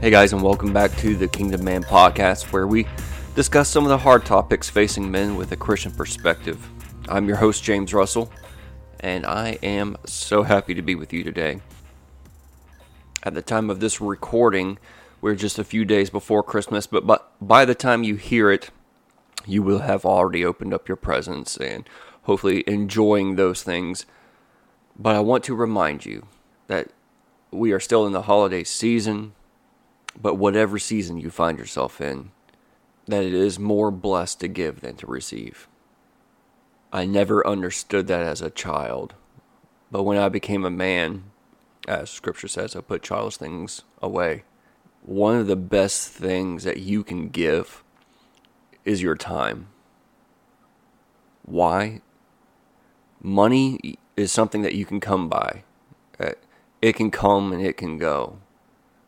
Hey 0.00 0.10
guys, 0.10 0.32
and 0.32 0.40
welcome 0.40 0.72
back 0.72 0.96
to 0.98 1.16
the 1.16 1.26
Kingdom 1.26 1.64
Man 1.64 1.82
podcast, 1.82 2.52
where 2.52 2.68
we 2.68 2.86
discuss 3.34 3.68
some 3.68 3.82
of 3.82 3.88
the 3.88 3.98
hard 3.98 4.24
topics 4.24 4.70
facing 4.70 5.10
men 5.10 5.34
with 5.34 5.50
a 5.50 5.56
Christian 5.56 5.90
perspective. 5.90 6.68
I'm 7.08 7.26
your 7.26 7.38
host, 7.38 7.64
James 7.64 7.92
Russell, 7.92 8.30
and 9.00 9.26
I 9.26 9.58
am 9.64 9.96
so 10.04 10.44
happy 10.44 10.74
to 10.74 10.82
be 10.82 10.94
with 10.94 11.12
you 11.12 11.24
today. 11.24 11.60
At 13.24 13.34
the 13.34 13.42
time 13.42 13.68
of 13.68 13.80
this 13.80 14.00
recording, 14.00 14.78
we're 15.20 15.34
just 15.34 15.58
a 15.58 15.64
few 15.64 15.84
days 15.84 16.08
before 16.08 16.44
Christmas, 16.44 16.86
but 16.86 17.04
by 17.40 17.64
the 17.64 17.74
time 17.74 18.04
you 18.04 18.14
hear 18.14 18.52
it, 18.52 18.70
you 19.46 19.62
will 19.62 19.80
have 19.80 20.04
already 20.04 20.44
opened 20.44 20.74
up 20.74 20.88
your 20.88 20.96
presents 20.96 21.56
and 21.56 21.88
hopefully 22.22 22.64
enjoying 22.66 23.36
those 23.36 23.62
things. 23.62 24.06
But 24.98 25.14
I 25.14 25.20
want 25.20 25.44
to 25.44 25.54
remind 25.54 26.04
you 26.04 26.26
that 26.66 26.90
we 27.50 27.72
are 27.72 27.80
still 27.80 28.06
in 28.06 28.12
the 28.12 28.22
holiday 28.22 28.64
season 28.64 29.32
but 30.20 30.36
whatever 30.36 30.78
season 30.78 31.18
you 31.18 31.30
find 31.30 31.58
yourself 31.58 32.00
in, 32.00 32.30
that 33.06 33.24
it 33.24 33.34
is 33.34 33.58
more 33.58 33.90
blessed 33.90 34.40
to 34.40 34.48
give 34.48 34.80
than 34.80 34.96
to 34.96 35.06
receive. 35.06 35.68
I 36.92 37.04
never 37.04 37.46
understood 37.46 38.06
that 38.06 38.22
as 38.22 38.40
a 38.40 38.50
child, 38.50 39.14
but 39.90 40.04
when 40.04 40.18
I 40.18 40.28
became 40.28 40.64
a 40.64 40.70
man, 40.70 41.24
as 41.86 42.10
scripture 42.10 42.48
says, 42.48 42.74
I 42.74 42.80
put 42.80 43.02
childish 43.02 43.36
things 43.36 43.82
away. 44.00 44.44
One 45.02 45.36
of 45.36 45.46
the 45.46 45.56
best 45.56 46.08
things 46.08 46.64
that 46.64 46.78
you 46.78 47.04
can 47.04 47.28
give 47.28 47.84
is 48.86 49.02
your 49.02 49.16
time. 49.16 49.68
Why? 51.44 52.00
Money 53.20 53.98
is 54.16 54.32
something 54.32 54.62
that 54.62 54.74
you 54.74 54.86
can 54.86 55.00
come 55.00 55.28
by. 55.28 55.64
Uh, 56.18 56.30
it 56.80 56.94
can 56.94 57.10
come 57.10 57.52
and 57.52 57.60
it 57.60 57.76
can 57.76 57.98
go 57.98 58.38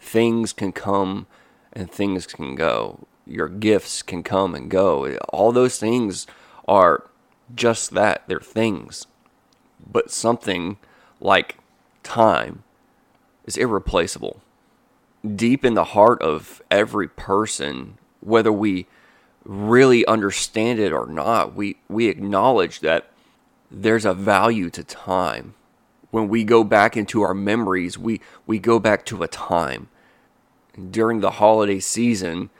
things 0.00 0.52
can 0.52 0.72
come 0.72 1.26
and 1.72 1.90
things 1.90 2.26
can 2.26 2.54
go. 2.54 3.06
Your 3.26 3.48
gifts 3.48 4.02
can 4.02 4.22
come 4.22 4.54
and 4.54 4.70
go. 4.70 5.14
All 5.28 5.52
those 5.52 5.78
things 5.78 6.26
are 6.66 7.08
just 7.54 7.92
that. 7.92 8.24
They're 8.26 8.40
things. 8.40 9.06
But 9.78 10.10
something 10.10 10.78
like 11.20 11.58
time 12.02 12.64
is 13.46 13.56
irreplaceable. 13.56 14.40
Deep 15.36 15.64
in 15.64 15.74
the 15.74 15.84
heart 15.84 16.20
of 16.22 16.62
every 16.70 17.06
person, 17.06 17.98
whether 18.20 18.52
we 18.52 18.86
really 19.44 20.06
understand 20.06 20.78
it 20.78 20.92
or 20.92 21.06
not, 21.06 21.54
we, 21.54 21.76
we 21.88 22.08
acknowledge 22.08 22.80
that 22.80 23.10
there's 23.70 24.04
a 24.04 24.14
value 24.14 24.70
to 24.70 24.84
time 24.84 25.54
when 26.10 26.28
we 26.28 26.44
go 26.44 26.64
back 26.64 26.96
into 26.96 27.22
our 27.22 27.34
memories, 27.34 27.96
we, 27.96 28.20
we 28.46 28.58
go 28.58 28.78
back 28.78 29.04
to 29.06 29.22
a 29.22 29.28
time. 29.28 29.88
During 30.90 31.20
the 31.20 31.32
holiday 31.32 31.80
season, 31.80 32.50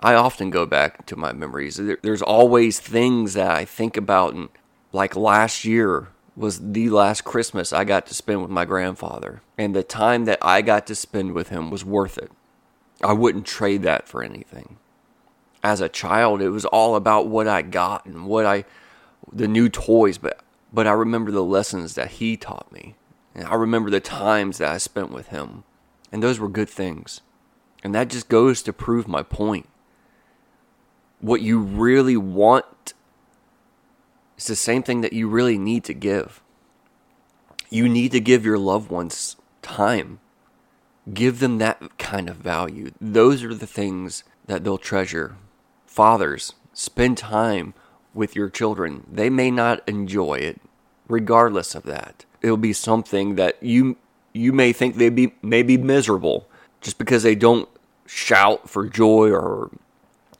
I 0.00 0.14
often 0.14 0.50
go 0.50 0.64
back 0.66 1.06
to 1.06 1.16
my 1.16 1.32
memories. 1.32 1.76
There, 1.76 1.98
there's 2.02 2.22
always 2.22 2.80
things 2.80 3.34
that 3.34 3.50
I 3.50 3.64
think 3.64 3.96
about, 3.96 4.34
and 4.34 4.48
like 4.92 5.16
last 5.16 5.64
year 5.64 6.08
was 6.36 6.72
the 6.72 6.88
last 6.88 7.24
Christmas 7.24 7.72
I 7.72 7.84
got 7.84 8.06
to 8.06 8.14
spend 8.14 8.42
with 8.42 8.50
my 8.50 8.64
grandfather, 8.64 9.42
and 9.56 9.74
the 9.74 9.82
time 9.82 10.24
that 10.26 10.38
I 10.40 10.62
got 10.62 10.86
to 10.86 10.94
spend 10.94 11.32
with 11.32 11.48
him 11.48 11.70
was 11.70 11.84
worth 11.84 12.16
it. 12.16 12.30
I 13.02 13.12
wouldn't 13.12 13.46
trade 13.46 13.82
that 13.82 14.08
for 14.08 14.22
anything. 14.22 14.76
As 15.62 15.80
a 15.80 15.88
child, 15.88 16.40
it 16.40 16.50
was 16.50 16.64
all 16.64 16.94
about 16.94 17.26
what 17.26 17.48
I 17.48 17.62
got 17.62 18.06
and 18.06 18.26
what 18.26 18.46
I, 18.46 18.64
the 19.32 19.48
new 19.48 19.68
toys, 19.68 20.18
but 20.18 20.40
but 20.72 20.86
I 20.86 20.92
remember 20.92 21.30
the 21.30 21.44
lessons 21.44 21.94
that 21.94 22.12
he 22.12 22.36
taught 22.36 22.70
me. 22.72 22.94
And 23.34 23.46
I 23.46 23.54
remember 23.54 23.90
the 23.90 24.00
times 24.00 24.58
that 24.58 24.70
I 24.70 24.78
spent 24.78 25.10
with 25.10 25.28
him. 25.28 25.64
And 26.12 26.22
those 26.22 26.38
were 26.38 26.48
good 26.48 26.68
things. 26.68 27.20
And 27.82 27.94
that 27.94 28.08
just 28.08 28.28
goes 28.28 28.62
to 28.62 28.72
prove 28.72 29.08
my 29.08 29.22
point. 29.22 29.68
What 31.20 31.40
you 31.40 31.58
really 31.60 32.16
want 32.16 32.94
is 34.36 34.46
the 34.46 34.56
same 34.56 34.82
thing 34.82 35.00
that 35.00 35.12
you 35.12 35.28
really 35.28 35.58
need 35.58 35.84
to 35.84 35.94
give. 35.94 36.42
You 37.70 37.88
need 37.88 38.12
to 38.12 38.20
give 38.20 38.44
your 38.44 38.58
loved 38.58 38.90
ones 38.90 39.36
time. 39.62 40.20
Give 41.12 41.38
them 41.38 41.58
that 41.58 41.98
kind 41.98 42.28
of 42.28 42.36
value. 42.36 42.90
Those 43.00 43.42
are 43.42 43.54
the 43.54 43.66
things 43.66 44.24
that 44.46 44.64
they'll 44.64 44.78
treasure. 44.78 45.36
Fathers, 45.98 46.52
spend 46.72 47.18
time 47.18 47.74
with 48.14 48.36
your 48.36 48.48
children. 48.48 49.04
They 49.10 49.28
may 49.28 49.50
not 49.50 49.82
enjoy 49.88 50.34
it, 50.34 50.60
regardless 51.08 51.74
of 51.74 51.82
that. 51.82 52.24
It'll 52.40 52.56
be 52.56 52.72
something 52.72 53.34
that 53.34 53.60
you 53.60 53.96
you 54.32 54.52
may 54.52 54.72
think 54.72 54.94
they 54.94 55.08
be 55.08 55.34
may 55.42 55.64
be 55.64 55.76
miserable 55.76 56.48
just 56.80 56.98
because 56.98 57.24
they 57.24 57.34
don't 57.34 57.68
shout 58.06 58.70
for 58.70 58.88
joy 58.88 59.32
or 59.32 59.72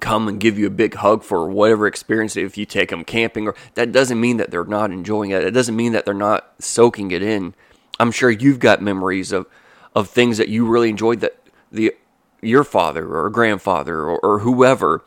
come 0.00 0.26
and 0.26 0.40
give 0.40 0.58
you 0.58 0.68
a 0.68 0.70
big 0.70 0.94
hug 0.94 1.22
for 1.22 1.46
whatever 1.50 1.86
experience 1.86 2.34
if 2.34 2.56
you 2.56 2.64
take 2.64 2.88
them 2.88 3.04
camping 3.04 3.46
or 3.46 3.54
that 3.74 3.92
doesn't 3.92 4.18
mean 4.18 4.38
that 4.38 4.50
they're 4.50 4.64
not 4.64 4.90
enjoying 4.90 5.32
it. 5.32 5.44
It 5.44 5.50
doesn't 5.50 5.76
mean 5.76 5.92
that 5.92 6.06
they're 6.06 6.14
not 6.14 6.50
soaking 6.60 7.10
it 7.10 7.22
in. 7.22 7.52
I'm 8.00 8.10
sure 8.10 8.30
you've 8.30 8.58
got 8.58 8.80
memories 8.80 9.32
of 9.32 9.46
of 9.94 10.08
things 10.08 10.38
that 10.38 10.48
you 10.48 10.66
really 10.66 10.88
enjoyed 10.88 11.20
that 11.20 11.36
the 11.70 11.94
your 12.40 12.64
father 12.64 13.14
or 13.14 13.28
grandfather 13.28 14.00
or, 14.00 14.18
or 14.20 14.38
whoever 14.38 15.04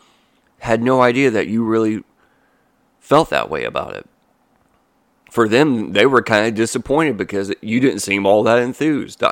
had 0.66 0.82
no 0.82 1.04
idea 1.04 1.30
that 1.30 1.48
you 1.48 1.64
really 1.64 2.04
felt 3.00 3.30
that 3.30 3.52
way 3.52 3.64
about 3.64 3.96
it. 3.96 4.10
For 5.30 5.48
them, 5.48 5.94
they 5.94 6.08
were 6.08 6.24
kind 6.24 6.48
of 6.48 6.56
disappointed 6.56 7.18
because 7.18 7.54
you 7.62 7.80
didn't 7.80 8.00
seem 8.00 8.26
all 8.26 8.42
that 8.44 8.58
enthused. 8.58 9.24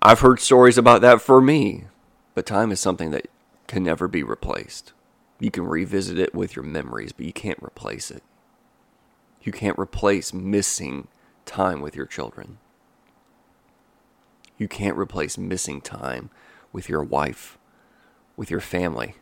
I've 0.00 0.20
heard 0.20 0.38
stories 0.38 0.78
about 0.78 1.00
that 1.00 1.20
for 1.20 1.40
me, 1.40 1.86
but 2.34 2.46
time 2.46 2.70
is 2.70 2.78
something 2.78 3.10
that 3.10 3.26
can 3.66 3.82
never 3.82 4.06
be 4.06 4.22
replaced. 4.22 4.92
You 5.40 5.50
can 5.50 5.66
revisit 5.66 6.20
it 6.20 6.36
with 6.36 6.54
your 6.54 6.64
memories, 6.64 7.10
but 7.10 7.26
you 7.26 7.32
can't 7.32 7.60
replace 7.60 8.12
it. 8.12 8.22
You 9.42 9.50
can't 9.50 9.78
replace 9.78 10.32
missing 10.32 11.08
time 11.46 11.80
with 11.80 11.96
your 11.96 12.06
children. 12.06 12.58
You 14.56 14.68
can't 14.68 14.96
replace 14.96 15.36
missing 15.36 15.80
time 15.80 16.30
with 16.72 16.88
your 16.88 17.02
wife, 17.02 17.58
with 18.36 18.52
your 18.52 18.60
family. 18.60 19.16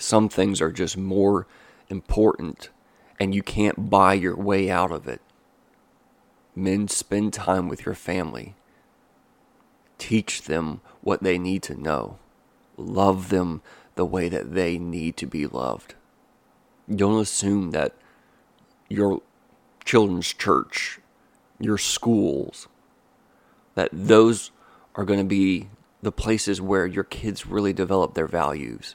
Some 0.00 0.30
things 0.30 0.62
are 0.62 0.72
just 0.72 0.96
more 0.96 1.46
important 1.90 2.70
and 3.20 3.34
you 3.34 3.42
can't 3.42 3.90
buy 3.90 4.14
your 4.14 4.34
way 4.34 4.70
out 4.70 4.90
of 4.90 5.06
it. 5.06 5.20
Men, 6.56 6.88
spend 6.88 7.34
time 7.34 7.68
with 7.68 7.84
your 7.84 7.94
family. 7.94 8.54
Teach 9.98 10.42
them 10.42 10.80
what 11.02 11.22
they 11.22 11.36
need 11.36 11.62
to 11.64 11.78
know. 11.78 12.18
Love 12.78 13.28
them 13.28 13.60
the 13.94 14.06
way 14.06 14.30
that 14.30 14.54
they 14.54 14.78
need 14.78 15.18
to 15.18 15.26
be 15.26 15.46
loved. 15.46 15.94
Don't 16.92 17.20
assume 17.20 17.70
that 17.72 17.94
your 18.88 19.20
children's 19.84 20.32
church, 20.32 20.98
your 21.58 21.76
schools, 21.76 22.68
that 23.74 23.90
those 23.92 24.50
are 24.94 25.04
going 25.04 25.20
to 25.20 25.26
be 25.26 25.68
the 26.00 26.10
places 26.10 26.58
where 26.58 26.86
your 26.86 27.04
kids 27.04 27.46
really 27.46 27.74
develop 27.74 28.14
their 28.14 28.26
values. 28.26 28.94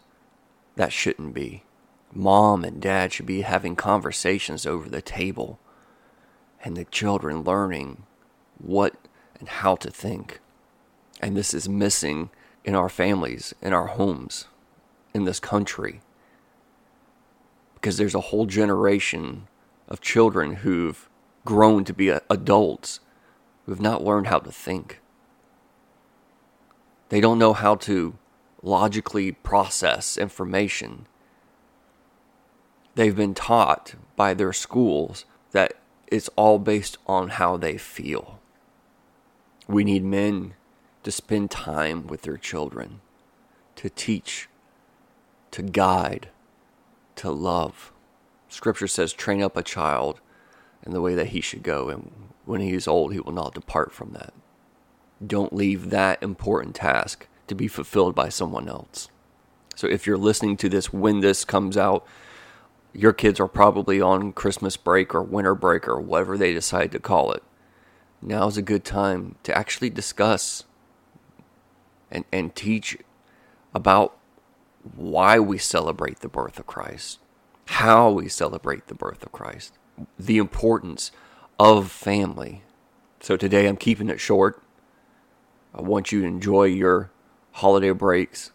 That 0.76 0.92
shouldn't 0.92 1.34
be 1.34 1.64
mom 2.16 2.64
and 2.64 2.82
dad 2.82 3.12
should 3.12 3.26
be 3.26 3.42
having 3.42 3.76
conversations 3.76 4.66
over 4.66 4.88
the 4.88 5.02
table 5.02 5.60
and 6.64 6.76
the 6.76 6.86
children 6.86 7.44
learning 7.44 8.04
what 8.58 8.96
and 9.40 9.50
how 9.50 9.76
to 9.76 9.92
think. 9.92 10.40
And 11.22 11.36
this 11.36 11.54
is 11.54 11.68
missing 11.68 12.30
in 12.64 12.74
our 12.74 12.90
families, 12.90 13.54
in 13.62 13.74
our 13.74 13.88
homes, 13.88 14.46
in 15.14 15.26
this 15.26 15.40
country. 15.40 16.02
Because 17.76 17.98
there's 17.98 18.16
a 18.16 18.22
whole 18.22 18.46
generation 18.46 19.48
of 19.88 20.02
children 20.02 20.56
who've 20.56 21.08
grown 21.44 21.84
to 21.84 21.94
be 21.94 22.10
adults 22.10 23.02
who've 23.66 23.82
not 23.82 24.04
learned 24.04 24.28
how 24.28 24.40
to 24.40 24.52
think. 24.52 25.02
They 27.10 27.22
don't 27.22 27.38
know 27.38 27.54
how 27.54 27.76
to 27.76 28.18
logically 28.66 29.32
process 29.32 30.18
information 30.18 31.06
they've 32.96 33.16
been 33.16 33.36
taught 33.36 33.94
by 34.16 34.34
their 34.34 34.52
schools 34.52 35.26
that 35.52 35.74
it's 36.08 36.30
all 36.36 36.58
based 36.58 36.98
on 37.06 37.30
how 37.30 37.58
they 37.58 37.78
feel. 37.78 38.40
We 39.68 39.84
need 39.84 40.04
men 40.04 40.56
to 41.04 41.12
spend 41.12 41.52
time 41.52 42.08
with 42.08 42.24
their 42.24 42.38
children, 42.38 43.02
to 43.76 43.90
teach, 43.90 44.50
to 45.52 45.62
guide, 45.62 46.30
to 47.18 47.30
love. 47.32 47.92
Scripture 48.50 48.88
says, 48.88 49.14
train 49.14 49.42
up 49.42 49.56
a 49.56 49.64
child 49.64 50.20
in 50.84 50.92
the 50.92 51.02
way 51.02 51.14
that 51.16 51.28
he 51.28 51.42
should 51.42 51.64
go, 51.64 51.90
and 51.90 52.12
when 52.46 52.62
he 52.62 52.74
is 52.74 52.88
old, 52.88 53.14
he 53.14 53.20
will 53.20 53.32
not 53.32 53.54
depart 53.54 53.92
from 53.92 54.14
that. 54.14 54.34
Don't 55.26 55.54
leave 55.54 55.90
that 55.92 56.22
important 56.24 56.76
task 56.76 57.28
to 57.48 57.56
be 57.56 57.68
fulfilled 57.68 58.16
by 58.16 58.30
someone 58.30 58.68
else. 58.68 59.10
So 59.76 59.88
if 59.88 60.08
you're 60.08 60.18
listening 60.18 60.58
to 60.58 60.70
this 60.70 60.94
when 60.94 61.20
this 61.20 61.46
comes 61.46 61.78
out, 61.78 62.06
your 62.94 63.14
kids 63.14 63.40
are 63.40 63.48
probably 63.48 64.00
on 64.00 64.32
Christmas 64.32 64.78
break 64.78 65.14
or 65.14 65.22
winter 65.22 65.54
break 65.54 65.88
or 65.88 66.00
whatever 66.00 66.38
they 66.38 66.54
decide 66.54 66.92
to 66.94 67.00
call 67.00 67.32
it. 67.34 67.44
Now 68.22 68.48
is 68.48 68.58
a 68.58 68.62
good 68.62 68.86
time 68.86 69.36
to 69.44 69.56
actually 69.56 69.90
discuss 69.90 70.64
and, 72.10 72.24
and 72.32 72.56
teach 72.56 72.98
about 73.74 74.18
why 74.96 75.40
we 75.40 75.58
celebrate 75.58 76.20
the 76.20 76.30
birth 76.30 76.58
of 76.58 76.66
Christ, 76.66 77.20
how 77.66 78.10
we 78.10 78.30
celebrate 78.30 78.88
the 78.88 78.96
birth 78.96 79.24
of 79.24 79.32
Christ, 79.32 79.74
the 80.18 80.38
importance 80.38 81.12
of 81.60 81.92
family. 81.92 82.64
So 83.20 83.36
today 83.36 83.68
I'm 83.68 83.78
keeping 83.78 84.10
it 84.10 84.20
short. 84.20 84.62
I 85.74 85.82
want 85.82 86.12
you 86.12 86.22
to 86.22 86.28
enjoy 86.28 86.66
your 86.66 87.12
holiday 87.56 87.92
breaks, 87.92 88.52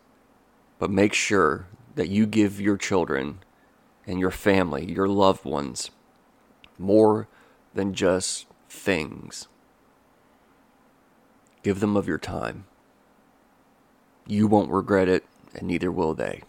but 0.78 0.90
make 0.90 1.14
sure 1.14 1.66
that 1.94 2.10
you 2.10 2.26
give 2.26 2.60
your 2.60 2.76
children 2.76 3.38
and 4.06 4.20
your 4.20 4.30
family, 4.30 4.84
your 4.84 5.08
loved 5.08 5.42
ones, 5.42 5.90
more 6.78 7.26
than 7.72 7.94
just 7.94 8.46
things. 8.68 9.48
Give 11.62 11.80
them 11.80 11.96
of 11.96 12.06
your 12.06 12.18
time. 12.18 12.64
You 14.26 14.46
won't 14.46 14.70
regret 14.70 15.08
it, 15.08 15.24
and 15.54 15.66
neither 15.66 15.90
will 15.90 16.12
they. 16.12 16.42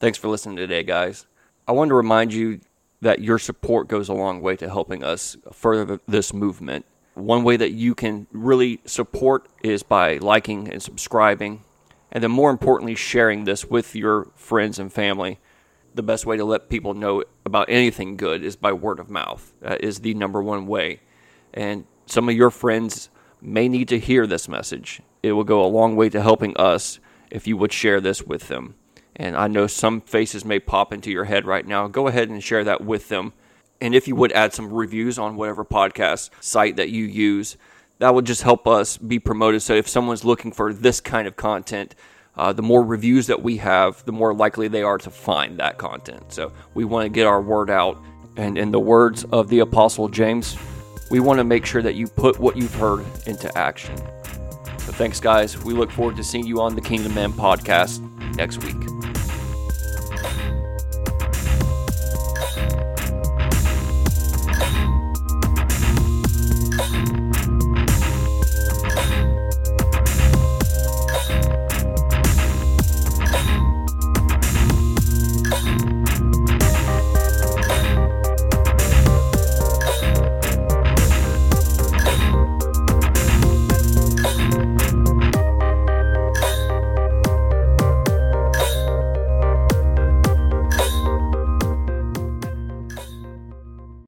Thanks 0.00 0.16
for 0.16 0.28
listening 0.28 0.56
today, 0.56 0.82
guys. 0.82 1.26
I 1.68 1.72
wanted 1.72 1.90
to 1.90 1.96
remind 1.96 2.32
you 2.32 2.60
that 3.02 3.20
your 3.20 3.38
support 3.38 3.88
goes 3.88 4.08
a 4.08 4.14
long 4.14 4.40
way 4.40 4.56
to 4.56 4.70
helping 4.70 5.04
us 5.04 5.36
further 5.52 6.00
this 6.08 6.32
movement. 6.32 6.86
One 7.14 7.44
way 7.44 7.58
that 7.58 7.72
you 7.72 7.94
can 7.94 8.28
really 8.32 8.80
support 8.86 9.46
is 9.62 9.82
by 9.82 10.16
liking 10.16 10.68
and 10.70 10.82
subscribing, 10.82 11.64
and 12.12 12.22
then 12.22 12.30
more 12.30 12.50
importantly, 12.50 12.94
sharing 12.94 13.44
this 13.44 13.64
with 13.64 13.96
your 13.96 14.26
friends 14.36 14.78
and 14.78 14.92
family. 14.92 15.40
The 15.94 16.02
best 16.02 16.24
way 16.24 16.36
to 16.36 16.44
let 16.44 16.68
people 16.68 16.94
know 16.94 17.24
about 17.44 17.68
anything 17.68 18.16
good 18.16 18.44
is 18.44 18.56
by 18.56 18.72
word 18.72 18.98
of 18.98 19.10
mouth. 19.10 19.52
That 19.60 19.82
is 19.82 20.00
the 20.00 20.14
number 20.14 20.42
one 20.42 20.66
way. 20.66 21.00
And 21.52 21.86
some 22.06 22.28
of 22.28 22.34
your 22.34 22.50
friends 22.50 23.10
may 23.40 23.68
need 23.68 23.88
to 23.88 23.98
hear 23.98 24.26
this 24.26 24.48
message. 24.48 25.02
It 25.22 25.32
will 25.32 25.44
go 25.44 25.64
a 25.64 25.66
long 25.66 25.96
way 25.96 26.08
to 26.10 26.22
helping 26.22 26.56
us 26.56 26.98
if 27.30 27.46
you 27.46 27.56
would 27.56 27.72
share 27.72 28.00
this 28.00 28.22
with 28.22 28.48
them. 28.48 28.74
And 29.16 29.36
I 29.36 29.48
know 29.48 29.66
some 29.66 30.00
faces 30.00 30.44
may 30.44 30.58
pop 30.58 30.92
into 30.92 31.10
your 31.10 31.24
head 31.24 31.44
right 31.44 31.66
now. 31.66 31.88
Go 31.88 32.08
ahead 32.08 32.28
and 32.28 32.42
share 32.42 32.64
that 32.64 32.82
with 32.82 33.08
them. 33.08 33.32
And 33.80 33.94
if 33.94 34.06
you 34.06 34.14
would 34.16 34.32
add 34.32 34.54
some 34.54 34.72
reviews 34.72 35.18
on 35.18 35.36
whatever 35.36 35.64
podcast 35.64 36.30
site 36.40 36.76
that 36.76 36.90
you 36.90 37.04
use, 37.04 37.56
that 38.02 38.12
would 38.12 38.24
just 38.24 38.42
help 38.42 38.66
us 38.66 38.96
be 38.98 39.20
promoted. 39.20 39.62
So 39.62 39.74
if 39.74 39.88
someone's 39.88 40.24
looking 40.24 40.50
for 40.50 40.72
this 40.72 41.00
kind 41.00 41.28
of 41.28 41.36
content, 41.36 41.94
uh, 42.36 42.52
the 42.52 42.60
more 42.60 42.82
reviews 42.82 43.28
that 43.28 43.40
we 43.40 43.58
have, 43.58 44.04
the 44.04 44.10
more 44.10 44.34
likely 44.34 44.66
they 44.66 44.82
are 44.82 44.98
to 44.98 45.08
find 45.08 45.60
that 45.60 45.78
content. 45.78 46.32
So 46.32 46.50
we 46.74 46.84
want 46.84 47.04
to 47.04 47.10
get 47.10 47.28
our 47.28 47.40
word 47.40 47.70
out. 47.70 48.02
And 48.36 48.58
in 48.58 48.72
the 48.72 48.80
words 48.80 49.22
of 49.26 49.48
the 49.48 49.60
Apostle 49.60 50.08
James, 50.08 50.58
we 51.12 51.20
want 51.20 51.38
to 51.38 51.44
make 51.44 51.64
sure 51.64 51.80
that 51.80 51.94
you 51.94 52.08
put 52.08 52.40
what 52.40 52.56
you've 52.56 52.74
heard 52.74 53.06
into 53.28 53.56
action. 53.56 53.96
So 54.78 54.90
thanks, 54.90 55.20
guys. 55.20 55.56
We 55.62 55.72
look 55.72 55.92
forward 55.92 56.16
to 56.16 56.24
seeing 56.24 56.44
you 56.44 56.60
on 56.60 56.74
the 56.74 56.80
Kingdom 56.80 57.14
Men 57.14 57.32
podcast 57.32 58.00
next 58.34 58.64
week. 58.64 59.11